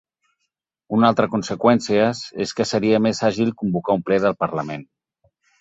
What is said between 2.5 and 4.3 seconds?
que seria més àgil convocar un ple